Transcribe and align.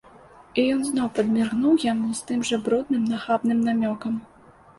І 0.61 0.63
ён 0.75 0.79
зноў 0.87 1.07
падміргнуў 1.19 1.75
яму 1.91 2.09
з 2.21 2.25
тым 2.31 2.41
жа 2.51 2.59
брудным, 2.69 3.05
нахабным 3.13 3.63
намёкам. 3.71 4.19